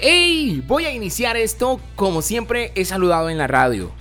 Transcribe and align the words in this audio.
¡Hey! 0.00 0.62
Voy 0.66 0.86
a 0.86 0.92
iniciar 0.92 1.36
esto 1.36 1.80
como 1.94 2.20
siempre 2.20 2.72
he 2.74 2.84
saludado 2.84 3.30
en 3.30 3.38
la 3.38 3.46
radio. 3.46 3.92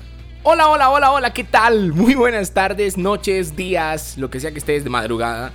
Hola, 0.42 0.67
hola, 0.67 0.89
hola, 0.89 1.12
hola, 1.12 1.33
¿qué 1.33 1.43
tal? 1.43 1.93
Muy 1.93 2.16
buenas 2.16 2.51
tardes, 2.51 2.98
noches, 2.98 3.55
días, 3.55 4.17
lo 4.17 4.29
que 4.32 4.40
sea 4.40 4.51
que 4.51 4.58
estés 4.58 4.83
de 4.83 4.90
madrugada. 4.90 5.53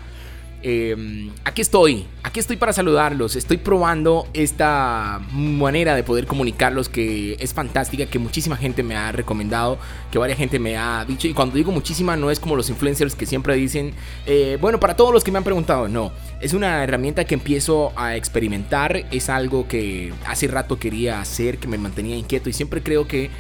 Em, 0.60 1.30
aquí 1.44 1.62
estoy, 1.62 2.04
aquí 2.24 2.40
estoy 2.40 2.56
para 2.56 2.72
saludarlos. 2.72 3.36
Estoy 3.36 3.58
probando 3.58 4.26
esta 4.34 5.20
manera 5.32 5.94
de 5.94 6.02
poder 6.02 6.26
comunicarlos 6.26 6.88
que 6.88 7.36
es 7.38 7.54
fantástica, 7.54 8.06
que 8.06 8.18
muchísima 8.18 8.56
gente 8.56 8.82
me 8.82 8.96
ha 8.96 9.12
recomendado, 9.12 9.78
que 10.10 10.18
varias 10.18 10.38
gente 10.38 10.58
me 10.58 10.76
ha 10.76 11.04
dicho. 11.06 11.28
Y 11.28 11.34
cuando 11.34 11.54
digo 11.54 11.70
muchísima, 11.70 12.16
no 12.16 12.30
es 12.30 12.40
como 12.40 12.56
los 12.56 12.70
influencers 12.70 13.14
que 13.14 13.26
siempre 13.26 13.54
dicen, 13.54 13.94
eh, 14.26 14.58
bueno, 14.60 14.80
para 14.80 14.96
todos 14.96 15.12
los 15.12 15.22
que 15.22 15.30
me 15.30 15.38
han 15.38 15.44
preguntado, 15.44 15.88
no. 15.88 16.12
Es 16.40 16.54
una 16.54 16.82
herramienta 16.82 17.24
que 17.24 17.34
empiezo 17.34 17.92
a 17.96 18.16
experimentar, 18.16 19.06
es 19.12 19.28
algo 19.28 19.68
que 19.68 20.12
hace 20.26 20.48
rato 20.48 20.78
quería 20.78 21.20
hacer, 21.20 21.58
que 21.58 21.68
me 21.68 21.78
mantenía 21.78 22.16
inquieto 22.16 22.48
y 22.48 22.52
siempre 22.52 22.82
creo 22.82 23.06
que 23.06 23.30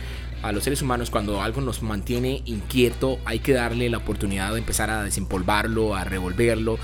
a 0.42 0.52
los 0.52 0.62
seres 0.62 0.82
humanos 0.82 1.10
cuando 1.10 1.42
algo 1.42 1.60
nos 1.60 1.82
mantiene 1.82 2.42
inquieto 2.44 3.18
hay 3.24 3.40
que 3.40 3.52
darle 3.52 3.90
la 3.90 3.98
oportunidad 3.98 4.52
de 4.52 4.58
empezar 4.58 4.88
a 4.88 5.02
desempolvarlo, 5.02 5.96
a 5.96 6.04
revolverlo 6.04 6.78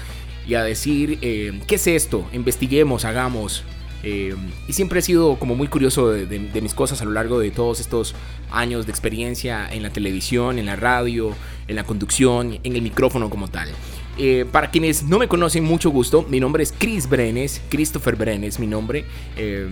y 0.46 0.54
a 0.54 0.62
decir, 0.62 1.18
eh, 1.22 1.60
¿qué 1.66 1.76
es 1.76 1.86
esto? 1.86 2.26
Investiguemos, 2.32 3.04
hagamos. 3.04 3.64
Eh, 4.02 4.34
y 4.68 4.72
siempre 4.74 4.98
he 4.98 5.02
sido 5.02 5.38
como 5.38 5.54
muy 5.54 5.66
curioso 5.66 6.10
de, 6.10 6.60
mis 6.60 6.74
cosas 6.74 7.00
a 7.00 7.06
lo 7.06 7.12
largo 7.12 7.38
de 7.38 7.50
todos 7.50 7.80
estos 7.80 8.14
años 8.50 8.84
de 8.84 8.92
experiencia 8.92 9.66
en 9.72 9.82
la 9.82 9.90
televisión, 9.90 10.58
en 10.58 10.66
la 10.66 10.76
radio, 10.76 11.34
en 11.68 11.76
la 11.76 11.84
conducción, 11.84 12.58
en 12.62 12.76
el 12.76 12.82
micrófono 12.82 13.30
como 13.30 13.48
tal. 13.48 13.70
Eh, 14.18 14.44
para 14.52 14.70
quienes 14.70 15.04
no 15.04 15.18
me 15.18 15.26
conocen, 15.26 15.64
mucho 15.64 15.88
gusto. 15.88 16.24
Mi 16.28 16.38
nombre 16.38 16.62
es 16.62 16.74
Chris 16.76 17.08
Brenes, 17.08 17.62
Christopher 17.70 18.14
Brenes, 18.14 18.60
mi 18.60 18.66
nombre. 18.66 19.06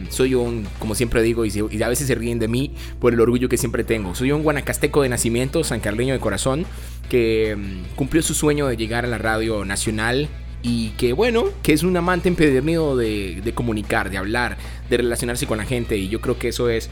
soy 0.09 0.35
un, 0.35 0.67
como 0.79 0.95
siempre 0.95 1.23
digo, 1.23 1.45
y, 1.45 1.83
a 1.83 1.89
veces 1.89 2.07
se 2.07 2.15
ríen 2.15 2.39
de 2.39 2.49
mí 2.49 2.73
por 2.99 3.13
el 3.13 3.21
orgullo 3.21 3.51
que 3.51 3.59
siempre 3.59 3.85
tengo. 3.85 4.15
Soy 4.15 4.33
un 4.33 4.43
guanacasteco 4.43 5.03
de 5.03 5.11
nacimiento, 5.11 5.63
sancarleño 5.63 6.15
de 6.15 6.21
corazón, 6.21 6.65
que 7.11 7.55
mm, 7.55 7.95
cumplió 7.97 8.23
su 8.23 8.33
sueño 8.33 8.67
de 8.67 8.79
llegar 8.79 9.05
a 9.05 9.09
la 9.09 9.19
radio 9.19 9.67
nacional 9.67 10.31
y 10.63 10.91
que 10.91 11.13
bueno, 11.13 11.45
que 11.63 11.73
es 11.73 11.83
un 11.83 11.97
amante 11.97 12.29
empedernido 12.29 12.97
de, 12.97 13.53
comunicar, 13.55 14.11
de 14.11 14.19
hablar, 14.19 14.57
de 14.89 14.97
relacionarse 14.97 15.47
con 15.47 15.59
la 15.59 15.65
gente 15.65 15.97
y 15.97 16.09
yo 16.09 16.21
creo 16.21 16.39
que 16.39 16.49
eso 16.49 16.69
es 16.69 16.89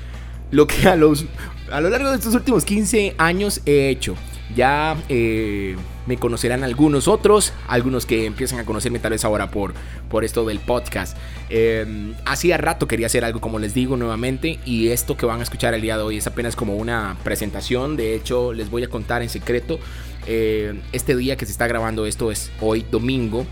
lo 0.51 0.67
que 0.67 0.89
a, 0.89 0.97
los, 0.97 1.27
a 1.71 1.81
lo 1.81 1.89
largo 1.91 2.11
de 2.11 2.17
estos 2.17 2.35
últimos 2.35 2.65
15 2.65 3.15
años 3.19 3.63
he 3.67 3.89
hecho. 3.89 4.17
Ya 4.57 4.97
eh, 5.09 5.77
me 6.07 6.17
conocerán 6.17 6.65
algunos 6.65 7.07
otros, 7.07 7.53
algunos 7.69 8.05
que 8.05 8.27
empiezan 8.27 8.59
a 8.59 8.65
conocerme 8.65 8.99
tal 8.99 9.13
vez 9.13 9.25
ahora 9.25 9.53
por, 9.53 9.75
por 10.09 10.25
esto 10.25 10.45
del 10.45 10.59
podcast. 10.59 11.17
Eh, 11.51 12.15
hacía 12.25 12.57
rato 12.57 12.89
quería 12.89 13.07
hacer 13.07 13.25
algo 13.25 13.41
como 13.41 13.61
les 13.61 13.75
digo 13.75 13.97
nuevamente 13.97 14.59
y 14.65 14.89
esto 14.89 15.17
que 15.17 15.25
van 15.25 15.39
a 15.39 15.45
escuchar 15.45 15.75
el 15.75 15.83
día 15.83 15.97
de 15.97 16.03
hoy 16.03 16.17
es 16.17 16.27
apenas 16.27 16.57
como 16.57 16.75
una 16.75 17.17
presentación. 17.23 17.97
De 17.97 18.17
hecho 18.17 18.53
les 18.53 18.71
voy 18.71 18.83
a 18.83 18.89
contar 18.89 19.23
en 19.23 19.29
secreto. 19.29 19.79
Eh, 20.27 20.79
este 20.93 21.17
día 21.17 21.37
que 21.37 21.47
se 21.47 21.53
está 21.53 21.67
grabando 21.67 22.07
esto 22.07 22.31
es 22.31 22.51
hoy 22.61 22.85
domingo 22.91 23.47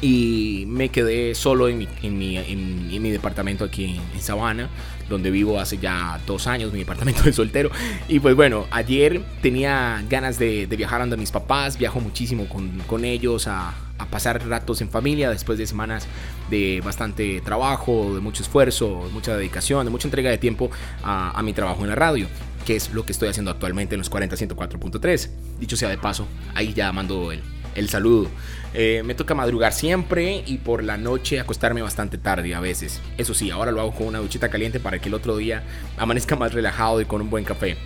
y 0.00 0.64
me 0.66 0.88
quedé 0.88 1.34
solo 1.34 1.68
en 1.68 1.78
mi, 1.78 1.88
en 2.02 2.18
mi, 2.18 2.36
en, 2.36 3.02
mi 3.02 3.10
departamento 3.10 3.64
aquí 3.64 4.00
en, 4.14 4.20
Sabana, 4.20 4.68
donde 5.08 5.30
vivo 5.30 5.60
hace 5.60 5.78
ya 5.78 6.20
dos 6.26 6.46
años, 6.46 6.72
mi 6.72 6.80
departamento 6.80 7.22
de 7.22 7.32
soltero. 7.32 7.70
Y 8.08 8.20
pues 8.20 8.34
bueno, 8.34 8.66
ayer 8.70 9.22
tenía 9.42 10.04
ganas 10.08 10.38
de, 10.38 10.66
viajar 10.66 11.00
ando 11.00 11.14
a 11.14 11.18
mis 11.18 11.30
papás, 11.30 11.78
viajo 11.78 12.00
muchísimo 12.00 12.46
con, 12.48 13.04
ellos 13.04 13.46
a, 13.46 13.74
pasar 14.10 14.46
ratos 14.46 14.82
en 14.82 14.90
familia 14.90 15.30
después 15.30 15.58
de 15.58 15.66
semanas 15.66 16.06
de 16.50 16.82
bastante 16.84 17.40
trabajo, 17.40 18.14
de 18.14 18.20
mucho 18.20 18.42
esfuerzo, 18.42 19.08
mucha 19.12 19.36
dedicación, 19.36 19.86
de 19.86 19.90
mucha 19.90 20.06
entrega 20.06 20.30
de 20.30 20.38
tiempo 20.38 20.70
a 21.02 21.40
mi 21.42 21.52
trabajo 21.52 21.82
en 21.82 21.88
la 21.88 21.94
radio 21.94 22.28
que 22.66 22.76
es 22.76 22.92
lo 22.92 23.06
que 23.06 23.12
estoy 23.12 23.28
haciendo 23.28 23.50
actualmente 23.50 23.94
en 23.94 24.00
los 24.00 24.10
40 24.10 24.36
104.3. 24.36 25.30
Dicho 25.58 25.76
sea 25.76 25.88
de 25.88 25.96
paso, 25.96 26.26
ahí 26.54 26.74
ya 26.74 26.92
mando 26.92 27.32
el, 27.32 27.40
el 27.76 27.88
saludo. 27.88 28.28
Eh, 28.74 29.02
me 29.04 29.14
toca 29.14 29.34
madrugar 29.34 29.72
siempre 29.72 30.42
y 30.44 30.58
por 30.58 30.82
la 30.82 30.98
noche 30.98 31.40
acostarme 31.40 31.80
bastante 31.80 32.18
tarde 32.18 32.54
a 32.54 32.60
veces. 32.60 33.00
Eso 33.16 33.32
sí, 33.32 33.50
ahora 33.50 33.70
lo 33.70 33.80
hago 33.80 33.92
con 33.92 34.08
una 34.08 34.18
duchita 34.18 34.48
caliente 34.48 34.80
para 34.80 34.98
que 34.98 35.08
el 35.08 35.14
otro 35.14 35.36
día 35.36 35.62
amanezca 35.96 36.36
más 36.36 36.52
relajado 36.52 37.00
y 37.00 37.04
con 37.04 37.22
un 37.22 37.30
buen 37.30 37.44
café. 37.44 37.76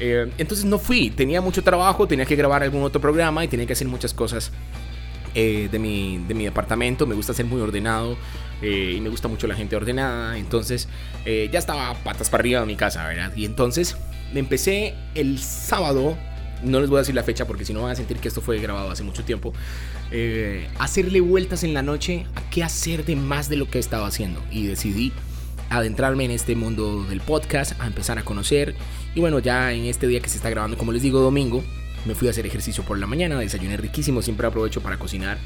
Eh, 0.00 0.32
entonces 0.38 0.64
no 0.64 0.78
fui, 0.78 1.10
tenía 1.10 1.40
mucho 1.40 1.62
trabajo, 1.62 2.08
tenía 2.08 2.24
que 2.24 2.34
grabar 2.34 2.62
algún 2.62 2.82
otro 2.82 3.00
programa 3.00 3.44
y 3.44 3.48
tenía 3.48 3.66
que 3.66 3.74
hacer 3.74 3.86
muchas 3.86 4.14
cosas 4.14 4.50
eh, 5.34 5.68
de, 5.70 5.78
mi, 5.78 6.18
de 6.26 6.34
mi 6.34 6.44
departamento. 6.44 7.06
Me 7.06 7.14
gusta 7.14 7.34
ser 7.34 7.46
muy 7.46 7.60
ordenado 7.60 8.16
y 8.62 9.00
me 9.00 9.08
gusta 9.08 9.26
mucho 9.26 9.48
la 9.48 9.56
gente 9.56 9.74
ordenada. 9.74 10.38
Entonces 10.38 10.88
ya 11.24 11.58
estaba 11.58 11.94
patas 11.94 12.30
para 12.30 12.42
arriba 12.42 12.60
de 12.60 12.66
mi 12.66 12.76
casa, 12.76 13.04
¿verdad? 13.06 13.32
Y 13.34 13.44
entonces 13.44 13.96
me 14.32 14.38
empecé 14.38 14.94
el 15.14 15.40
sábado 15.40 16.16
no 16.62 16.80
les 16.80 16.88
voy 16.88 16.98
a 16.98 17.00
decir 17.00 17.14
la 17.14 17.22
fecha 17.22 17.46
porque 17.46 17.64
si 17.64 17.72
no 17.72 17.82
van 17.82 17.92
a 17.92 17.96
sentir 17.96 18.18
que 18.18 18.28
esto 18.28 18.40
fue 18.40 18.58
grabado 18.60 18.90
hace 18.90 19.02
mucho 19.02 19.24
tiempo, 19.24 19.52
eh, 20.10 20.68
hacerle 20.78 21.20
vueltas 21.20 21.64
en 21.64 21.74
la 21.74 21.82
noche 21.82 22.26
a 22.34 22.48
qué 22.50 22.62
hacer 22.62 23.04
de 23.04 23.16
más 23.16 23.48
de 23.48 23.56
lo 23.56 23.68
que 23.68 23.78
he 23.78 23.80
estado 23.80 24.04
haciendo. 24.04 24.42
Y 24.50 24.66
decidí 24.66 25.12
adentrarme 25.70 26.24
en 26.24 26.30
este 26.30 26.54
mundo 26.54 27.04
del 27.04 27.20
podcast, 27.20 27.80
a 27.80 27.86
empezar 27.86 28.18
a 28.18 28.24
conocer. 28.24 28.74
Y 29.14 29.20
bueno, 29.20 29.38
ya 29.38 29.72
en 29.72 29.86
este 29.86 30.06
día 30.06 30.20
que 30.20 30.28
se 30.28 30.36
está 30.36 30.50
grabando, 30.50 30.78
como 30.78 30.92
les 30.92 31.02
digo, 31.02 31.20
domingo, 31.20 31.64
me 32.04 32.14
fui 32.14 32.28
a 32.28 32.30
hacer 32.30 32.46
ejercicio 32.46 32.84
por 32.84 32.98
la 32.98 33.06
mañana, 33.06 33.38
desayuné 33.38 33.76
riquísimo, 33.76 34.22
siempre 34.22 34.46
aprovecho 34.46 34.80
para 34.80 34.98
cocinar. 34.98 35.38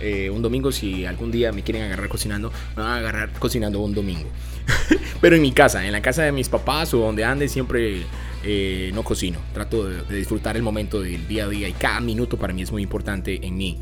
Eh, 0.00 0.28
un 0.28 0.42
domingo, 0.42 0.72
si 0.72 1.06
algún 1.06 1.30
día 1.30 1.52
me 1.52 1.62
quieren 1.62 1.82
agarrar 1.82 2.08
cocinando, 2.08 2.52
me 2.76 2.82
van 2.82 2.92
a 2.92 2.96
agarrar 2.96 3.32
cocinando 3.38 3.80
un 3.80 3.94
domingo. 3.94 4.28
Pero 5.20 5.36
en 5.36 5.42
mi 5.42 5.52
casa, 5.52 5.86
en 5.86 5.92
la 5.92 6.02
casa 6.02 6.22
de 6.22 6.32
mis 6.32 6.48
papás 6.48 6.92
o 6.94 6.98
donde 6.98 7.24
ande, 7.24 7.48
siempre 7.48 8.02
eh, 8.42 8.90
no 8.94 9.02
cocino. 9.02 9.38
Trato 9.52 9.88
de, 9.88 10.16
disfrutar 10.16 10.56
el 10.56 10.62
momento 10.62 11.00
del 11.00 11.26
día 11.26 11.44
a 11.44 11.48
día 11.48 11.68
y 11.68 11.72
cada 11.72 12.00
minuto 12.00 12.36
para 12.36 12.52
mí 12.52 12.62
es 12.62 12.72
muy 12.72 12.82
importante 12.82 13.46
en 13.46 13.56
mí. 13.56 13.78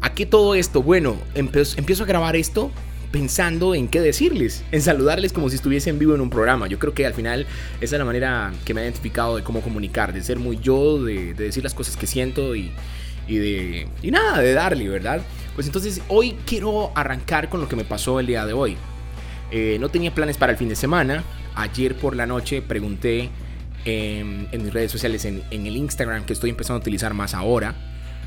¿A 0.00 0.14
qué 0.14 0.26
todo 0.26 0.54
esto? 0.54 0.82
Bueno, 0.82 1.16
empiezo, 1.34 2.02
a 2.02 2.06
grabar 2.06 2.34
esto 2.34 2.72
pensando 3.12 3.74
en 3.74 3.88
qué 3.88 4.00
decirles, 4.00 4.64
en 4.72 4.80
saludarles 4.80 5.32
como 5.32 5.50
si 5.50 5.56
estuviese 5.56 5.90
en 5.90 5.98
vivo 5.98 6.14
en 6.14 6.20
un 6.22 6.30
programa. 6.30 6.66
Yo 6.66 6.78
creo 6.78 6.94
que 6.94 7.06
al 7.06 7.14
final 7.14 7.46
esa 7.80 7.96
es 7.96 7.98
la 7.98 8.04
manera 8.04 8.52
que 8.64 8.74
me 8.74 8.80
ha 8.80 8.84
identificado 8.84 9.36
de 9.36 9.44
cómo 9.44 9.60
comunicar, 9.60 10.12
de 10.12 10.22
ser 10.22 10.38
muy 10.38 10.58
yo, 10.58 11.04
de, 11.04 11.34
decir 11.34 11.62
las 11.62 11.74
cosas 11.74 11.96
que 11.96 12.06
siento 12.06 12.56
y, 12.56 12.72
de... 13.28 13.86
Y 14.02 14.10
nada, 14.10 14.40
de 14.40 14.54
darle, 14.54 14.88
¿verdad? 14.88 15.20
Pues 15.54 15.66
entonces 15.66 16.00
hoy 16.08 16.36
quiero 16.46 16.90
arrancar 16.96 17.48
con 17.48 17.60
lo 17.60 17.68
que 17.68 17.76
me 17.76 17.84
pasó 17.84 18.18
el 18.18 18.26
día 18.26 18.46
de 18.46 18.54
hoy. 18.54 18.76
Eh, 19.50 19.76
no 19.78 19.90
tenía 19.90 20.14
planes 20.14 20.38
para 20.38 20.52
el 20.52 20.58
fin 20.58 20.70
de 20.70 20.76
semana. 20.76 21.22
Ayer 21.54 21.94
por 21.94 22.16
la 22.16 22.26
noche 22.26 22.62
pregunté 22.62 23.28
en, 23.84 24.48
mis 24.50 24.72
redes 24.72 24.90
sociales, 24.90 25.24
en, 25.26 25.42
el 25.50 25.76
Instagram 25.76 26.24
que 26.24 26.32
estoy 26.32 26.50
empezando 26.50 26.78
a 26.78 26.80
utilizar 26.80 27.12
más 27.12 27.34
ahora, 27.34 27.74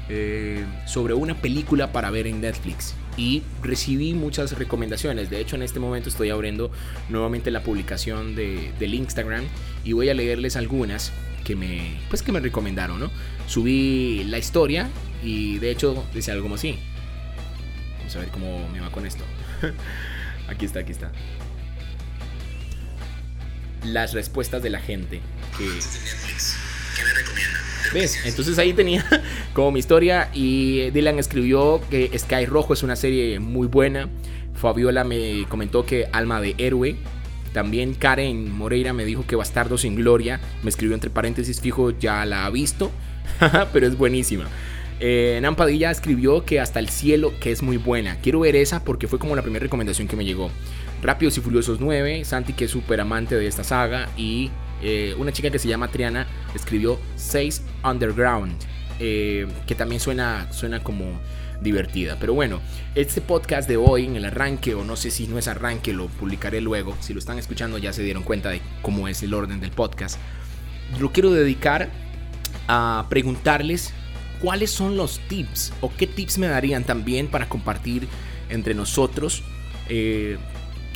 eh, 0.10 0.66
sobre 0.86 1.14
una 1.14 1.36
película 1.36 1.92
para 1.92 2.10
ver 2.10 2.28
en 2.28 2.42
Netflix. 2.42 2.96
Y 3.18 3.44
recibí 3.62 4.14
muchas 4.14 4.58
recomendaciones. 4.58 5.30
De 5.30 5.40
hecho, 5.40 5.56
en 5.56 5.62
este 5.62 5.80
momento 5.80 6.10
estoy 6.10 6.30
abriendo 6.30 6.72
nuevamente 7.10 7.50
la 7.52 7.64
publicación 7.64 8.36
de, 8.36 8.72
del 8.80 8.94
Instagram 8.94 9.46
y 9.84 9.94
voy 9.94 10.10
a 10.10 10.14
leerles 10.14 10.58
algunas 10.58 11.12
que 11.44 11.56
me, 11.56 11.98
pues 12.10 12.22
que 12.22 12.32
me 12.32 12.40
recomendaron. 12.40 13.00
¿no? 13.00 13.10
Subí 13.48 14.24
la 14.26 14.38
historia 14.38 14.90
y 15.24 15.60
de 15.60 15.72
hecho 15.72 16.06
decía 16.14 16.34
algo 16.34 16.46
como 16.46 16.56
así. 16.56 16.78
Vamos 18.00 18.16
a 18.16 18.20
ver 18.20 18.30
cómo 18.30 18.68
me 18.70 18.82
va 18.82 18.92
con 18.92 19.06
esto. 19.06 19.24
aquí 20.50 20.66
está, 20.66 20.80
aquí 20.80 20.92
está 20.92 21.12
las 23.86 24.14
respuestas 24.14 24.62
de 24.64 24.70
la 24.70 24.80
gente. 24.80 25.22
Que... 25.58 25.70
Entonces 27.96 28.58
ahí 28.58 28.74
tenía 28.74 29.06
como 29.54 29.72
mi 29.72 29.80
historia 29.80 30.30
y 30.34 30.90
Dylan 30.92 31.20
escribió 31.20 31.82
que 31.90 32.12
Sky 32.18 32.46
Rojo 32.46 32.74
es 32.74 32.84
una 32.84 32.96
serie 32.96 33.40
muy 33.40 33.68
buena. 33.68 34.10
Fabiola 34.54 35.04
me 35.04 35.46
comentó 35.50 35.86
que 35.86 36.08
Alma 36.12 36.42
de 36.42 36.56
Héroe. 36.58 36.96
También 37.54 37.94
Karen 37.94 38.52
Moreira 38.52 38.92
me 38.94 39.06
dijo 39.06 39.26
que 39.26 39.36
Bastardo 39.36 39.78
sin 39.78 39.96
Gloria. 39.96 40.40
Me 40.64 40.70
escribió 40.70 40.94
entre 40.94 41.10
paréntesis 41.10 41.62
fijo, 41.62 41.92
ya 41.92 42.26
la 42.26 42.46
ha 42.46 42.50
visto. 42.50 42.92
Pero 43.74 43.88
es 43.88 43.98
buenísima. 43.98 44.46
Eh, 45.00 45.42
escribió 45.90 46.46
que 46.46 46.60
Hasta 46.60 46.80
el 46.80 46.90
Cielo, 46.90 47.34
que 47.40 47.52
es 47.52 47.62
muy 47.62 47.78
buena. 47.78 48.18
Quiero 48.22 48.42
ver 48.42 48.56
esa 48.56 48.84
porque 48.84 49.08
fue 49.08 49.20
como 49.20 49.36
la 49.36 49.42
primera 49.42 49.64
recomendación 49.64 50.08
que 50.08 50.16
me 50.16 50.26
llegó. 50.26 50.50
Rápidos 51.02 51.38
y 51.38 51.42
Furiosos 51.42 51.80
9, 51.80 52.26
Santi 52.26 52.54
que 52.54 52.66
es 52.66 52.72
súper 52.72 53.00
amante 53.02 53.36
de 53.36 53.48
esta 53.48 53.64
saga 53.64 54.10
y 54.18 54.50
eh, 54.82 55.16
una 55.18 55.32
chica 55.32 55.50
que 55.50 55.60
se 55.60 55.68
llama 55.68 55.90
Triana 55.90 56.28
escribió 56.54 57.00
6 57.16 57.64
Underground, 57.84 58.56
eh, 59.00 59.48
que 59.68 59.76
también 59.76 60.00
suena, 60.00 60.52
suena 60.52 60.84
como 60.84 61.20
divertida. 61.62 62.18
Pero 62.20 62.34
bueno, 62.34 62.62
este 62.96 63.22
podcast 63.22 63.68
de 63.68 63.78
hoy, 63.78 64.06
en 64.06 64.16
el 64.16 64.26
arranque, 64.26 64.76
o 64.76 64.84
no 64.84 64.96
sé 64.96 65.12
si 65.12 65.28
no 65.28 65.38
es 65.38 65.48
arranque, 65.48 65.94
lo 65.94 66.08
publicaré 66.08 66.62
luego. 66.62 66.96
Si 67.00 67.14
lo 67.14 67.20
están 67.20 67.40
escuchando 67.40 67.78
ya 67.78 67.94
se 67.94 68.04
dieron 68.04 68.24
cuenta 68.24 68.50
de 68.50 68.62
cómo 68.82 69.08
es 69.08 69.24
el 69.24 69.34
orden 69.34 69.60
del 69.60 69.72
podcast. 69.72 70.20
Lo 71.00 71.12
quiero 71.12 71.32
dedicar 71.32 71.90
a 72.68 73.06
preguntarles 73.10 73.94
cuáles 74.42 74.72
son 74.72 74.98
los 74.98 75.20
tips 75.28 75.74
o 75.82 75.92
qué 75.96 76.08
tips 76.08 76.38
me 76.38 76.48
darían 76.48 76.84
también 76.84 77.28
para 77.28 77.50
compartir 77.50 78.08
entre 78.50 78.74
nosotros. 78.74 79.44
Eh, 79.90 80.38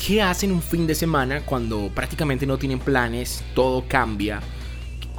¿qué 0.06 0.22
hacen 0.22 0.52
un 0.52 0.62
fin 0.62 0.88
de 0.88 0.96
semana 0.96 1.42
cuando 1.46 1.90
prácticamente 1.94 2.46
no 2.46 2.58
tienen 2.58 2.80
planes, 2.80 3.44
todo 3.54 3.86
cambia? 3.88 4.40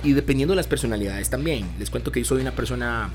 Y 0.03 0.13
dependiendo 0.13 0.53
de 0.53 0.57
las 0.57 0.67
personalidades 0.67 1.29
también. 1.29 1.67
Les 1.79 1.91
cuento 1.91 2.11
que 2.11 2.21
yo 2.21 2.27
soy 2.27 2.41
una 2.41 2.53
persona 2.53 3.11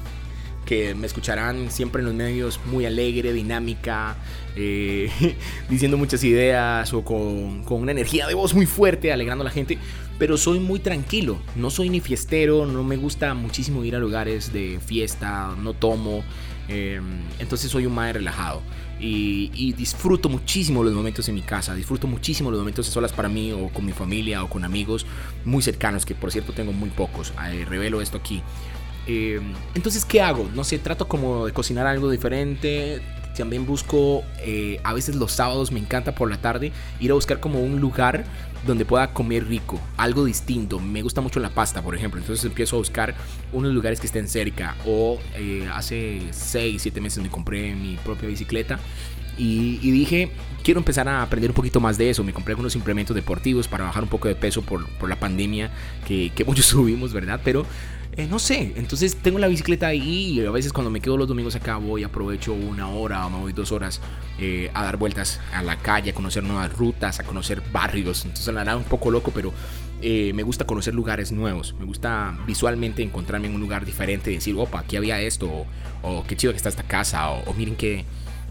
que 0.66 0.96
me 0.96 1.06
escucharán 1.06 1.70
siempre 1.70 2.02
en 2.02 2.08
los 2.08 2.16
medios 2.16 2.60
muy 2.66 2.86
alegre, 2.86 3.34
dinámica, 3.34 4.16
eh, 4.56 5.10
diciendo 5.70 5.98
muchas 5.98 6.24
ideas 6.24 6.92
o 6.94 7.04
con, 7.04 7.64
con, 7.64 7.82
una 7.82 7.92
energía 7.92 8.28
de 8.28 8.34
voz 8.34 8.54
muy 8.54 8.66
fuerte, 8.66 9.12
alegrando 9.12 9.44
a 9.44 9.46
la 9.46 9.52
gente, 9.52 9.78
pero 10.18 10.38
soy 10.38 10.60
muy 10.60 10.80
tranquilo, 10.80 11.38
no 11.56 11.70
soy 11.70 11.90
ni 11.90 12.00
fiestero, 12.00 12.66
no 12.66 12.84
me 12.84 12.98
gusta 12.98 13.34
muchísimo 13.36 13.84
ir 13.84 13.96
a 13.96 14.00
lugares 14.00 14.54
de 14.54 14.80
fiesta, 14.84 15.56
no 15.62 15.74
tomo, 15.74 16.24
eh, 16.68 17.02
entonces 17.40 17.72
soy 17.72 17.86
un 17.86 17.94
madre 17.94 18.14
relajado. 18.14 18.62
Y, 18.98 19.52
y, 19.54 19.74
disfruto 19.74 20.30
muchísimo 20.30 20.82
los 20.82 20.94
momentos 20.94 21.28
en 21.28 21.36
mi 21.36 21.42
casa, 21.42 21.76
disfruto 21.76 22.08
muchísimo 22.08 22.50
los 22.50 22.60
momentos 22.60 22.86
solas 22.86 23.12
para 23.12 23.28
mí 23.28 23.52
o 23.52 23.68
con 23.68 23.86
mi 23.86 23.92
familia 23.92 24.42
o 24.42 24.50
con 24.50 24.64
amigos 24.64 25.06
muy 25.44 25.62
cercanos, 25.62 26.06
que 26.06 26.16
por 26.16 26.32
cierto 26.32 26.54
tengo 26.54 26.72
muy 26.72 26.90
pocos, 26.90 27.34
eh, 27.52 27.66
revelo 27.66 28.02
esto 28.02 28.18
aquí. 28.18 28.42
Eh, 29.08 29.40
entonces, 29.76 30.06
¿qué 30.06 30.22
hago? 30.22 30.50
No 30.56 30.64
sé, 30.64 30.80
trato 30.80 31.08
como 31.08 31.46
de 31.46 31.54
cocinar 31.54 31.88
algo 31.88 32.10
diferente. 32.10 33.02
También 33.38 33.66
busco, 33.66 34.24
eh, 34.40 34.80
a 34.84 34.94
veces 34.94 35.16
los 35.16 35.34
sábados 35.34 35.72
me 35.72 35.80
encanta 35.80 36.16
por 36.16 36.30
la 36.30 36.38
tarde 36.38 36.72
ir 37.02 37.12
a 37.12 37.16
buscar 37.16 37.42
como 37.42 37.60
un 37.60 37.82
lugar 37.82 38.24
donde 38.66 38.86
pueda 38.86 39.14
comer 39.14 39.48
rico, 39.48 39.80
algo 39.98 40.26
distinto. 40.26 40.80
Me 40.80 41.02
gusta 41.02 41.22
mucho 41.22 41.40
la 41.40 41.50
pasta, 41.50 41.82
por 41.82 41.96
ejemplo. 41.96 42.20
Entonces 42.20 42.46
empiezo 42.46 42.76
a 42.76 42.80
buscar 42.80 43.16
unos 43.54 43.74
lugares 43.74 44.00
que 44.00 44.08
estén 44.08 44.28
cerca. 44.28 44.76
O 44.86 45.20
eh, 45.36 45.68
hace 45.74 46.22
6, 46.32 46.82
7 46.82 47.02
meses 47.02 47.24
me 47.24 47.30
compré 47.30 47.76
mi 47.76 47.98
propia 47.98 48.28
bicicleta. 48.28 48.80
Y, 49.38 49.92
dije, 49.92 50.32
quiero 50.64 50.80
empezar 50.80 51.10
a 51.10 51.22
aprender 51.22 51.52
un 51.52 51.56
poquito 51.56 51.82
más 51.82 51.98
de 51.98 52.10
eso. 52.10 52.24
Me 52.24 52.34
compré 52.34 52.54
algunos 52.54 52.76
implementos 52.76 53.14
deportivos 53.16 53.68
para 53.68 53.84
bajar 53.84 54.04
un 54.04 54.10
poco 54.10 54.30
de 54.30 54.36
peso 54.36 54.62
por, 54.62 54.88
por 54.92 55.10
la 55.10 55.18
pandemia 55.18 55.72
que, 56.08 56.32
que 56.34 56.46
muchos 56.46 56.66
subimos, 56.66 57.12
¿verdad? 57.12 57.42
Pero 57.44 57.66
eh, 58.18 58.28
no 58.30 58.40
sé, 58.40 58.74
entonces 58.76 59.16
tengo 59.18 59.40
la 59.40 59.48
bicicleta 59.48 59.88
ahí 59.88 60.40
y 60.40 60.46
a 60.46 60.52
veces 60.52 60.72
cuando 60.72 60.90
me 60.90 61.02
quedo 61.02 61.18
los 61.18 61.28
domingos 61.28 61.56
acá 61.56 61.78
voy, 61.78 62.04
aprovecho 62.04 62.54
una 62.54 62.88
hora 62.90 63.26
o 63.26 63.30
me 63.30 63.40
voy 63.40 63.54
dos 63.54 63.72
horas 63.72 64.02
eh, 64.40 64.72
a 64.74 64.84
dar 64.84 64.98
vueltas 64.98 65.40
a 65.54 65.62
la 65.62 65.78
calle, 65.78 66.12
a 66.12 66.14
conocer 66.14 66.44
nuevas 66.44 66.72
rutas, 66.72 67.20
a 67.20 67.24
conocer 67.24 67.62
barrios. 67.72 68.26
Entonces 68.26 68.48
la 68.48 68.62
verdad 68.62 68.78
un 68.78 68.84
poco 68.84 69.12
loco, 69.12 69.32
pero 69.34 69.54
eh, 70.02 70.34
me 70.34 70.44
gusta 70.44 70.66
conocer 70.66 70.94
lugares 70.94 71.32
nuevos. 71.32 71.76
Me 71.80 71.86
gusta 71.86 72.38
visualmente 72.46 73.02
encontrarme 73.02 73.48
en 73.48 73.56
un 73.56 73.62
lugar 73.62 73.86
diferente 73.86 74.32
y 74.32 74.36
decir, 74.36 74.56
opa, 74.58 74.80
aquí 74.80 74.98
había 74.98 75.20
esto, 75.22 75.66
o, 76.02 76.24
qué 76.28 76.36
chido 76.36 76.54
que 76.54 76.58
está 76.58 76.70
esta 76.70 76.84
casa, 76.84 77.30
o, 77.30 77.54
miren 77.54 77.76
qué, 77.76 78.06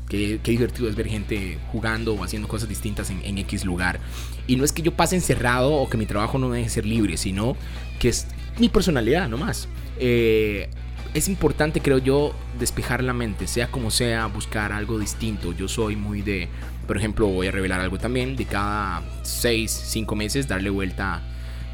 Qué, 0.09 0.39
divertido 0.45 0.89
es 0.89 0.95
ver 0.95 1.09
gente 1.09 1.59
jugando 1.73 2.15
o 2.15 2.23
haciendo 2.23 2.47
cosas 2.47 2.69
distintas 2.69 3.11
en, 3.11 3.39
X 3.39 3.65
lugar. 3.65 3.99
Y 4.47 4.55
no 4.57 4.65
es 4.65 4.71
que 4.71 4.83
yo 4.83 4.93
pase 4.93 5.17
encerrado 5.17 5.73
o 5.73 5.89
que 5.89 5.97
mi 5.97 6.07
trabajo 6.07 6.39
no 6.39 6.51
deje 6.51 6.65
de 6.65 6.71
ser 6.71 6.87
libre, 6.87 7.17
sino 7.17 7.57
que 7.99 8.11
es 8.11 8.27
mi 8.59 8.69
personalidad 8.69 9.29
nomás. 9.29 9.69
Eh, 9.99 10.69
es 11.15 11.29
importante, 11.29 11.81
creo 11.81 11.99
yo, 11.99 12.35
despejar 12.59 13.03
la 13.03 13.12
mente, 13.12 13.47
sea 13.47 13.69
como 13.69 13.91
sea, 13.91 14.27
buscar 14.27 14.73
algo 14.73 14.99
distinto. 14.99 15.53
Yo 15.53 15.69
soy 15.69 15.95
muy 15.95 16.23
de, 16.23 16.49
por 16.89 16.97
ejemplo, 16.97 17.29
voy 17.29 17.47
a 17.47 17.53
revelar 17.53 17.81
algo 17.81 17.99
también, 17.99 18.35
de 18.35 18.45
cada 18.47 19.03
6, 19.23 19.71
5 19.71 20.17
meses 20.17 20.49
darle 20.49 20.71
vuelta 20.71 21.23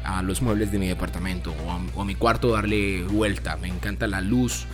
a 0.03 0.21
los 0.21 0.41
muebles 0.41 0.71
de 0.71 0.79
mi 0.79 0.87
departamento 0.87 1.53
o 1.95 2.01
a, 2.01 2.05
mi 2.05 2.15
cuarto 2.15 2.51
darle 2.51 3.03
vuelta. 3.03 3.57
Me 3.57 3.67
encanta 3.67 4.05
la 4.05 4.21
luz, 4.21 4.65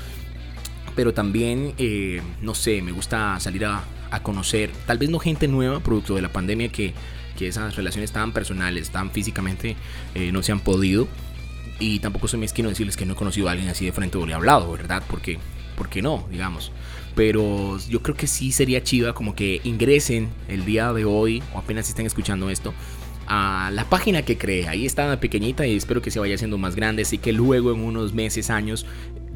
pero 0.95 1.13
también, 1.13 1.74
eh, 1.77 2.21
no 2.42 2.54
sé, 2.54 2.81
me 2.81 2.92
gusta 2.92 3.39
salir 3.39 3.65
a, 3.65 3.83
conocer, 4.24 4.71
tal 4.86 4.98
vez 4.98 5.09
no 5.09 5.19
gente 5.19 5.48
nueva, 5.48 5.80
producto 5.81 6.15
de 6.15 6.21
la 6.21 6.31
pandemia, 6.31 6.69
que, 6.69 6.94
que 7.38 7.50
esas 7.50 7.75
relaciones 7.75 8.12
tan 8.12 8.31
personales, 8.31 8.89
tan 8.89 9.12
físicamente, 9.12 9.75
eh, 10.15 10.31
no 10.31 10.42
se 10.42 10.54
han 10.54 10.59
podido 10.59 11.07
y 11.79 12.00
tampoco 12.00 12.27
soy 12.27 12.39
mezquino 12.39 12.69
decirles 12.69 12.97
que 12.97 13.06
no 13.06 13.13
he 13.13 13.15
conocido 13.15 13.47
a 13.47 13.51
alguien 13.51 13.69
así 13.69 13.85
de 13.85 13.91
frente 13.91 14.18
o 14.18 14.25
le 14.25 14.31
he 14.31 14.35
hablado, 14.35 14.71
¿verdad? 14.71 15.03
Porque, 15.07 15.39
no, 16.01 16.25
digamos. 16.29 16.71
Pero 17.15 17.77
yo 17.89 18.01
creo 18.01 18.15
que 18.15 18.27
sí 18.27 18.51
sería 18.51 18.83
chiva 18.83 19.13
como 19.13 19.35
que 19.35 19.62
ingresen 19.63 20.29
el 20.47 20.65
día 20.65 20.94
de 20.94 21.06
hoy 21.06 21.41
o 21.53 21.59
apenas 21.59 21.89
estén 21.89 22.06
escuchando 22.06 22.50
esto 22.50 22.74
a 23.27 23.71
la 23.74 23.89
página 23.89 24.21
que 24.21 24.38
creé. 24.38 24.68
Ahí 24.68 24.85
está 24.85 25.19
pequeñita 25.19 25.65
y 25.65 25.75
espero 25.75 26.01
que 26.01 26.12
se 26.12 26.19
vaya 26.19 26.35
haciendo 26.35 26.57
más 26.57 26.75
grande. 26.75 27.01
Así 27.01 27.18
que 27.18 27.33
luego 27.33 27.71
en 27.74 27.81
unos 27.81 28.13
meses, 28.13 28.50
años, 28.50 28.85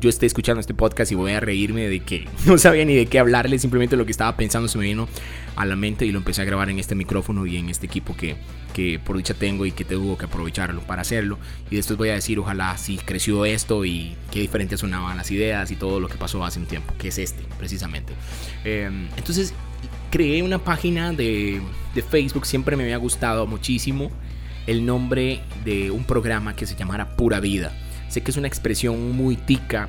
yo 0.02 0.10
esté 0.10 0.26
escuchando 0.26 0.60
este 0.60 0.74
podcast 0.74 1.12
y 1.12 1.16
voy 1.16 1.32
a 1.32 1.40
reírme 1.40 1.88
de 1.88 2.00
que 2.00 2.28
no 2.46 2.58
sabía 2.58 2.84
ni 2.84 2.96
de 2.96 3.06
qué 3.06 3.20
hablarle, 3.20 3.60
simplemente 3.60 3.96
lo 3.96 4.06
que 4.06 4.12
estaba 4.12 4.36
pensando 4.36 4.68
se 4.68 4.78
me 4.78 4.86
vino 4.86 5.08
a 5.56 5.66
la 5.66 5.76
mente 5.76 6.06
y 6.06 6.12
lo 6.12 6.18
empecé 6.18 6.42
a 6.42 6.46
grabar 6.46 6.70
en 6.70 6.80
este 6.80 6.96
micrófono 6.96 7.46
y 7.46 7.58
en 7.58 7.70
este 7.70 7.86
equipo 7.86 8.18
que, 8.18 8.36
que 8.74 9.00
por 9.00 9.16
dicha 9.16 9.36
tengo 9.36 9.66
y 9.66 9.72
que 9.72 9.86
tengo 9.86 10.18
que 10.18 10.26
aprovecharlo 10.26 10.82
para 10.82 11.04
hacerlo. 11.04 11.38
Y 11.70 11.76
después 11.76 11.98
voy 11.98 12.10
a 12.10 12.16
decir, 12.16 12.40
ojalá 12.40 12.78
si 12.78 12.98
creció 12.98 13.46
esto 13.46 13.86
y 13.86 14.16
qué 14.32 14.40
diferentes 14.40 14.80
sonaban 14.80 15.18
las 15.18 15.30
ideas 15.30 15.70
y 15.70 15.76
todo 15.76 16.00
lo 16.00 16.08
que 16.10 16.16
pasó 16.16 16.44
hace 16.44 16.60
un 16.60 16.66
tiempo, 16.66 16.94
que 16.98 17.10
es 17.10 17.18
este, 17.20 17.44
precisamente. 17.60 18.14
Em, 18.64 19.08
entonces, 19.18 19.54
creé 20.10 20.42
una 20.42 20.58
página 20.58 21.14
de, 21.14 21.62
de 21.94 22.02
Facebook, 22.02 22.48
siempre 22.48 22.76
me 22.76 22.84
había 22.84 22.98
gustado 22.98 23.46
muchísimo 23.46 24.12
el 24.68 24.86
nombre 24.86 25.42
de 25.64 25.92
un 25.92 26.06
programa 26.06 26.56
que 26.56 26.66
se 26.66 26.76
llamara 26.76 27.16
Pura 27.16 27.40
Vida. 27.40 27.72
Sé 28.12 28.20
que 28.20 28.32
es 28.32 28.36
una 28.36 28.50
expresión 28.50 29.16
muy 29.16 29.38
tica, 29.38 29.88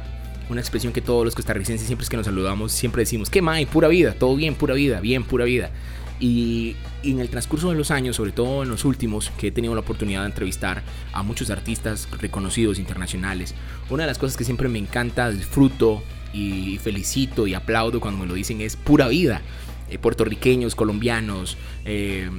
una 0.48 0.60
expresión 0.60 0.92
que 0.92 1.00
todos 1.00 1.24
los 1.24 1.34
costarricenses 1.34 1.88
siempre 1.88 2.04
es 2.04 2.08
que 2.08 2.16
nos 2.16 2.26
saludamos, 2.26 2.70
siempre 2.70 3.02
decimos, 3.02 3.28
¿qué 3.28 3.42
más? 3.42 3.60
Pura 3.64 3.88
vida, 3.88 4.14
todo 4.14 4.36
bien, 4.36 4.54
pura 4.54 4.74
vida, 4.74 5.00
bien, 5.00 5.24
pura 5.24 5.44
vida. 5.44 5.72
Y, 6.20 6.76
en 7.02 7.18
el 7.18 7.30
transcurso 7.30 7.70
de 7.70 7.74
los 7.74 7.90
años, 7.90 8.14
sobre 8.14 8.30
todo 8.30 8.62
en 8.62 8.68
los 8.68 8.84
últimos, 8.84 9.32
que 9.36 9.48
he 9.48 9.50
tenido 9.50 9.74
la 9.74 9.80
oportunidad 9.80 10.20
de 10.20 10.26
entrevistar 10.26 10.84
a 11.12 11.24
muchos 11.24 11.50
artistas 11.50 12.08
reconocidos 12.20 12.78
internacionales, 12.78 13.56
una 13.90 14.04
de 14.04 14.06
las 14.06 14.18
cosas 14.18 14.36
que 14.36 14.44
siempre 14.44 14.68
me 14.68 14.78
encanta, 14.78 15.28
disfruto 15.28 16.00
y 16.32 16.78
felicito 16.78 17.48
y 17.48 17.54
aplaudo 17.54 17.98
cuando 17.98 18.20
me 18.20 18.28
lo 18.28 18.34
dicen 18.34 18.60
es 18.60 18.76
pura 18.76 19.08
vida. 19.08 19.42
Eh, 19.90 19.98
puertorriqueños, 19.98 20.76
colombianos, 20.76 21.56
eh, 21.84 22.30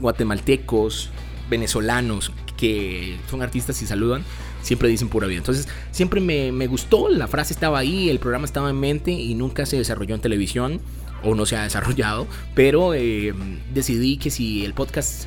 guatemaltecos, 0.00 1.10
venezolanos 1.50 2.32
que 2.58 3.16
son 3.30 3.40
artistas 3.40 3.80
y 3.80 3.86
saludan, 3.86 4.22
siempre 4.62 4.88
dicen 4.88 5.08
pura 5.08 5.26
vida. 5.26 5.38
Entonces, 5.38 5.68
siempre 5.90 6.20
me, 6.20 6.66
gustó, 6.66 7.08
la 7.08 7.28
frase 7.28 7.54
estaba 7.54 7.78
ahí, 7.78 8.10
el 8.10 8.18
programa 8.18 8.44
estaba 8.44 8.68
en 8.68 8.78
mente 8.78 9.12
y 9.12 9.34
nunca 9.34 9.64
se 9.64 9.78
desarrolló 9.78 10.14
en 10.14 10.20
televisión 10.20 10.80
o 11.22 11.34
no 11.34 11.46
se 11.46 11.56
ha 11.56 11.62
desarrollado, 11.62 12.26
pero 12.54 12.94
eh, 12.94 13.34
decidí 13.72 14.18
que 14.18 14.30
si 14.30 14.64
el 14.64 14.74
podcast 14.74 15.26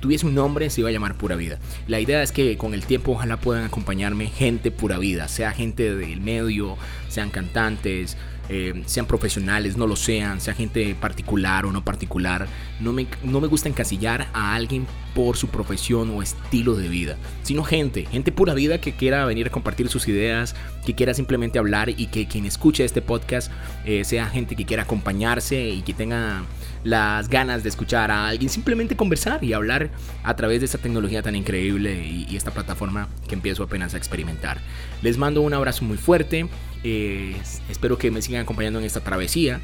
tuviese 0.00 0.26
un 0.26 0.34
nombre 0.34 0.68
se 0.70 0.80
iba 0.80 0.90
a 0.90 0.92
llamar 0.92 1.16
Pura 1.16 1.36
Vida. 1.36 1.58
La 1.86 2.00
idea 2.00 2.22
es 2.22 2.32
que 2.32 2.56
con 2.56 2.74
el 2.74 2.84
tiempo 2.84 3.12
ojalá 3.12 3.38
puedan 3.38 3.64
acompañarme 3.64 4.26
gente 4.26 4.70
pura 4.70 4.98
vida, 4.98 5.28
sea 5.28 5.52
gente 5.52 5.94
del 5.94 6.20
medio, 6.20 6.76
sean 7.08 7.30
cantantes, 7.30 8.16
eh, 8.48 8.82
sean 8.86 9.06
profesionales, 9.06 9.76
no 9.76 9.86
lo 9.86 9.94
sean, 9.94 10.40
sea 10.40 10.54
gente 10.54 10.94
particular 11.00 11.66
o 11.66 11.72
no 11.72 11.84
particular. 11.84 12.48
No 12.80 12.92
me, 12.92 13.06
no 13.22 13.40
me 13.40 13.46
gusta 13.46 13.68
encasillar 13.68 14.28
a 14.32 14.54
alguien 14.54 14.86
por 15.14 15.36
su 15.36 15.48
profesión 15.48 16.10
o 16.10 16.22
estilo 16.22 16.74
de 16.74 16.88
vida, 16.88 17.16
sino 17.42 17.64
gente, 17.64 18.06
gente 18.06 18.32
pura 18.32 18.54
vida 18.54 18.80
que 18.80 18.92
quiera 18.92 19.24
venir 19.24 19.48
a 19.48 19.50
compartir 19.50 19.88
sus 19.88 20.08
ideas, 20.08 20.54
que 20.84 20.94
quiera 20.94 21.14
simplemente 21.14 21.58
hablar 21.58 21.90
y 21.90 22.06
que 22.06 22.26
quien 22.26 22.46
escuche 22.46 22.84
este 22.84 23.02
podcast 23.02 23.50
eh, 23.84 24.04
sea 24.04 24.26
gente 24.26 24.56
que 24.56 24.64
quiera 24.64 24.84
acompañarse 24.84 25.68
y 25.68 25.82
que 25.82 25.94
tenga 25.94 26.42
las 26.84 27.28
ganas 27.28 27.62
de 27.62 27.68
escuchar 27.68 28.10
a 28.10 28.28
alguien, 28.28 28.48
simplemente 28.48 28.96
conversar 28.96 29.44
y 29.44 29.52
hablar 29.52 29.90
a 30.22 30.36
través 30.36 30.60
de 30.60 30.66
esta 30.66 30.78
tecnología 30.78 31.22
tan 31.22 31.36
increíble 31.36 32.06
y, 32.06 32.36
esta 32.36 32.52
plataforma 32.52 33.08
que 33.28 33.34
empiezo 33.34 33.62
apenas 33.62 33.92
a 33.92 33.98
experimentar. 33.98 34.58
Les 35.02 35.18
mando 35.18 35.42
un 35.42 35.52
abrazo 35.52 35.84
muy 35.84 35.98
fuerte. 35.98 36.48
Eh, 36.84 37.36
espero 37.68 37.98
que 37.98 38.10
me 38.10 38.22
sigan 38.22 38.42
acompañando 38.42 38.78
en 38.78 38.86
esta 38.86 39.00
travesía, 39.00 39.60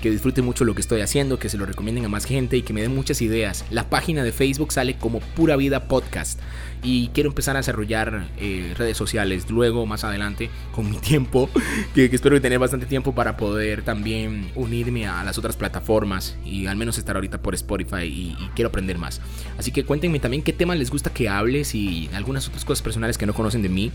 que 0.00 0.10
disfruten 0.10 0.44
mucho 0.44 0.64
lo 0.64 0.74
que 0.74 0.80
estoy 0.80 1.00
haciendo, 1.00 1.38
que 1.38 1.48
se 1.48 1.58
lo 1.58 1.66
recomienden 1.66 2.04
a 2.04 2.08
más 2.08 2.24
gente 2.24 2.56
y 2.56 2.62
que 2.62 2.72
me 2.72 2.82
den 2.82 2.94
muchas 2.94 3.20
ideas. 3.22 3.64
La 3.70 3.90
página 3.90 4.22
de 4.22 4.32
Facebook 4.32 4.72
sale 4.72 4.96
como 4.96 5.20
Pura 5.20 5.56
Vida 5.56 5.88
Podcast 5.88 6.40
y 6.82 7.08
quiero 7.08 7.30
empezar 7.30 7.56
a 7.56 7.60
desarrollar 7.60 8.28
eh, 8.38 8.74
redes 8.76 8.96
sociales 8.96 9.50
luego, 9.50 9.86
más 9.86 10.04
adelante, 10.04 10.50
con 10.72 10.88
mi 10.90 10.96
tiempo, 10.98 11.50
que, 11.94 12.04
espero 12.04 12.40
tener 12.40 12.58
bastante 12.58 12.86
tiempo 12.86 13.14
para 13.14 13.36
poder 13.36 13.82
también 13.82 14.50
unirme 14.54 15.06
a 15.06 15.24
las 15.24 15.38
otras 15.38 15.56
plataformas 15.56 16.36
y 16.44 16.66
al 16.66 16.76
menos 16.76 16.98
estar 16.98 17.16
ahorita 17.16 17.42
por 17.42 17.54
Spotify 17.54 18.04
y, 18.04 18.36
y 18.38 18.50
quiero 18.54 18.68
aprender 18.68 18.98
más. 18.98 19.20
Así 19.58 19.72
que 19.72 19.84
cuéntenme 19.84 20.20
también 20.20 20.42
qué 20.42 20.52
temas 20.52 20.78
les 20.78 20.90
gusta 20.90 21.10
que 21.10 21.28
hables 21.28 21.74
y 21.74 22.08
algunas 22.14 22.46
otras 22.46 22.64
cosas 22.64 22.82
personales 22.82 23.18
que 23.18 23.26
no 23.26 23.34
conocen 23.34 23.62
de 23.62 23.68
mí. 23.68 23.92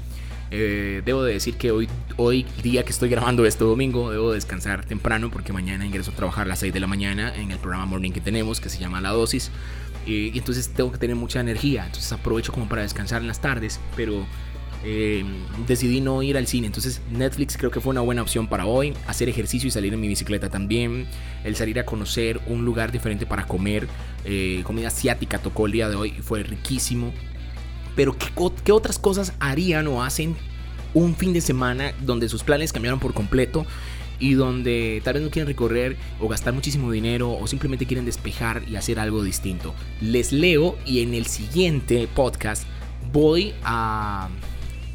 Eh, 0.52 1.02
debo 1.06 1.24
de 1.24 1.34
decir 1.34 1.56
que 1.56 1.72
hoy, 1.72 1.88
hoy, 2.18 2.46
día 2.62 2.84
que 2.84 2.92
estoy 2.92 3.10
grabando 3.10 3.46
este 3.46 3.64
domingo, 3.64 4.12
debo 4.12 4.34
descansar 4.34 4.86
temprano 4.86 5.32
porque 5.32 5.52
mañana 5.52 5.86
ingreso 5.86 6.12
a 6.12 6.16
trabajar 6.16 6.46
a 6.46 6.50
las 6.50 6.60
6 6.60 6.74
de 6.74 6.80
la 6.80 6.88
mañana 6.88 7.36
en 7.36 7.52
el 7.52 7.58
programa 7.58 7.86
Morning 7.86 8.12
que 8.12 8.22
tenemos 8.22 8.62
que 8.62 8.70
se 8.70 8.80
llama 8.80 9.02
La 9.02 9.10
Dosis. 9.10 9.52
y 10.06 10.38
entonces 10.38 10.70
tengo 10.70 10.92
que 10.92 10.98
tener 10.98 11.16
mucha 11.16 11.40
energía. 11.40 11.86
Entonces 11.86 12.12
aprovecho 12.12 12.52
como 12.52 12.68
para 12.68 12.82
descansar 12.84 13.22
en 13.22 13.28
las 13.28 13.42
tardes. 13.42 13.80
Pero 13.96 14.26
eh, 14.86 15.24
decidí 15.66 16.02
no 16.02 16.22
ir 16.24 16.38
al 16.38 16.48
cine. 16.48 16.68
Entonces 16.68 17.02
Netflix 17.12 17.58
creo 17.58 17.72
que 17.72 17.80
fue 17.80 17.92
una 17.92 18.02
buena 18.02 18.22
opción 18.22 18.48
para 18.48 18.66
hoy. 18.66 18.94
Hacer 19.08 19.30
ejercicio 19.30 19.68
y 19.68 19.72
salir 19.72 19.94
en 19.94 20.00
mi 20.00 20.08
bicicleta 20.08 20.50
también. 20.50 21.08
El 21.44 21.56
salir 21.56 21.80
a 21.80 21.86
conocer 21.86 22.42
un 22.48 22.66
lugar 22.66 22.92
diferente 22.92 23.26
para 23.26 23.48
comer. 23.48 23.88
Eh, 24.26 24.62
comida 24.66 24.90
asiática 24.90 25.40
tocó 25.40 25.66
el 25.66 25.72
día 25.72 25.90
de 25.90 25.96
hoy 25.96 26.14
y 26.18 26.22
fue 26.22 26.44
riquísimo. 26.44 27.14
Pero 27.96 28.18
¿qué, 28.18 28.28
¿qué, 28.64 28.72
otras 28.72 29.00
cosas 29.00 29.34
harían 29.40 29.88
o 29.88 30.04
hacen 30.04 30.36
un 30.94 31.16
fin 31.16 31.34
de 31.34 31.42
semana 31.42 31.94
donde 32.02 32.30
sus 32.30 32.44
planes 32.44 32.74
cambiaron 32.74 33.00
por 33.00 33.14
completo? 33.14 33.66
Y 34.20 34.36
donde 34.36 35.02
tal 35.04 35.16
vez 35.16 35.24
no 35.24 35.30
quieren 35.30 35.48
recorrer 35.48 35.98
o 36.20 36.28
gastar 36.28 36.54
muchísimo 36.54 36.92
dinero 36.92 37.32
o 37.32 37.46
simplemente 37.48 37.86
quieren 37.86 38.06
despejar 38.06 38.64
y 38.70 38.76
hacer 38.76 39.00
algo 39.00 39.24
distinto. 39.24 39.74
Les 40.00 40.32
leo 40.32 40.78
y 40.86 41.02
en 41.02 41.14
el 41.14 41.26
siguiente 41.26 42.08
podcast 42.14 42.64
voy 43.12 43.54
a 43.64 44.30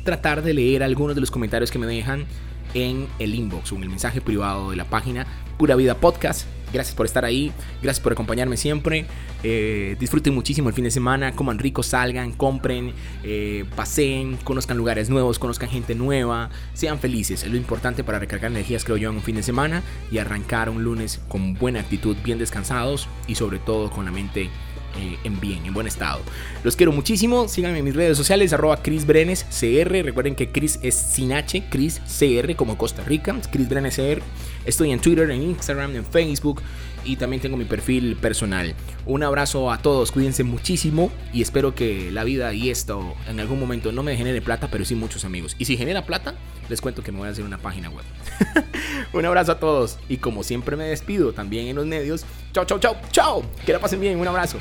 tratar 0.05 0.43
de 0.43 0.55
leer 0.55 0.83
algunos 0.83 1.15
de 1.15 1.21
los 1.21 1.31
comentarios 1.31 1.71
que 1.71 1.79
me 1.79 1.87
dejan 1.87 2.27
en 2.75 3.07
el 3.19 3.35
inbox 3.35 3.73
o 3.73 3.77
en 3.77 3.83
el 3.83 3.91
mensaje 3.91 4.21
privado 4.21 4.71
de 4.71 4.77
la 4.77 4.85
página 4.85 5.27
Pura 5.59 5.75
Vida 5.77 5.97
Podcast. 5.97 6.47
Gracias 6.73 6.95
por 6.95 7.07
estar 7.07 7.25
ahí, 7.25 7.53
gracias 7.83 8.03
por 8.03 8.13
acompañarme 8.13 8.57
siempre. 8.57 9.07
Eh, 9.43 9.97
disfruten 9.99 10.35
muchísimo 10.35 10.69
el 10.69 10.75
fin 10.75 10.85
de 10.85 10.91
semana, 10.91 11.33
coman 11.33 11.59
rico, 11.59 11.83
salgan, 11.83 12.33
compren, 12.33 12.93
eh, 13.25 13.65
paseen, 13.77 14.37
conozcan 14.45 14.77
lugares 14.77 15.11
nuevos, 15.11 15.39
conozcan 15.39 15.69
gente 15.69 15.95
nueva, 15.95 16.51
sean 16.75 16.99
felices. 16.99 17.43
Es 17.43 17.51
lo 17.51 17.57
importante 17.57 18.05
para 18.05 18.19
recargar 18.19 18.51
energías, 18.51 18.85
creo 18.85 18.97
yo, 18.97 19.11
en 19.11 19.17
un 19.17 19.23
fin 19.23 19.37
de 19.37 19.43
semana 19.43 19.83
y 20.11 20.19
arrancar 20.19 20.71
un 20.71 20.85
lunes 20.85 21.21
con 21.29 21.55
buena 21.55 21.81
actitud, 21.81 22.17
bien 22.25 22.39
descansados 22.39 23.09
y 23.27 23.35
sobre 23.35 23.59
todo 23.59 23.91
con 23.91 24.05
la 24.05 24.11
mente 24.11 24.51
eh, 24.97 25.19
en 25.25 25.39
bien, 25.41 25.65
en 25.67 25.75
buen 25.75 25.87
estado. 25.87 26.21
Los 26.65 26.77
quiero 26.77 26.93
muchísimo. 26.93 27.49
Síganme 27.49 27.79
en 27.79 27.85
mis 27.85 27.95
redes 27.95 28.17
sociales, 28.17 28.53
arroba 28.53 28.83
Chris 28.83 29.07
Brenes 29.07 29.45
CR. 29.45 30.03
Recuerden 30.03 30.35
que 30.35 30.51
Chris 30.51 30.79
es 30.83 30.95
sin 30.95 31.33
H, 31.33 31.65
Chris 31.71 32.01
CR 32.19 32.55
como 32.57 32.79
Costa 32.79 33.05
Rica, 33.05 33.37
Chris 33.51 33.69
Brenes 33.69 33.97
CR. 33.97 34.23
Estoy 34.65 34.93
en 34.93 35.01
Twitter, 35.01 35.31
en 35.31 35.43
Instagram, 35.43 35.97
en 35.97 36.05
Facebook 36.05 36.63
y 37.05 37.17
también 37.17 37.43
tengo 37.43 37.57
mi 37.57 37.65
perfil 37.65 38.17
personal. 38.17 38.75
Un 39.07 39.23
abrazo 39.23 39.71
a 39.71 39.79
todos, 39.79 40.13
cuídense 40.13 40.45
muchísimo 40.45 41.11
y 41.33 41.43
espero 41.43 41.75
que 41.75 42.11
la 42.11 42.25
vida 42.25 42.53
y 42.53 42.71
esto 42.71 43.15
en 43.29 43.41
algún 43.41 43.61
momento 43.61 43.93
no 43.93 44.03
me 44.03 44.17
genere 44.17 44.43
plata, 44.43 44.69
pero 44.71 44.85
sí 44.85 44.95
muchos 44.95 45.25
amigos. 45.25 45.57
Y 45.59 45.65
si 45.65 45.77
genera 45.77 46.07
plata, 46.07 46.35
les 46.69 46.81
cuento 46.81 47.03
que 47.03 47.13
me 47.13 47.19
voy 47.19 47.29
a 47.29 47.31
hacer 47.31 47.45
una 47.45 47.59
página 47.59 47.91
web. 47.91 48.05
Un 49.13 49.25
abrazo 49.25 49.53
a 49.53 49.59
todos 49.59 49.99
y 50.09 50.19
como 50.19 50.43
siempre 50.43 50.77
me 50.77 50.85
despido 50.85 51.33
también 51.33 51.67
en 51.67 51.77
los 51.77 51.87
medios. 51.87 52.25
Chao, 52.53 52.65
chao, 52.65 52.79
chao, 52.79 52.97
chao. 53.11 53.43
Que 53.65 53.73
la 53.73 53.79
pasen 53.79 54.01
bien, 54.01 54.19
un 54.19 54.29
abrazo. 54.29 54.59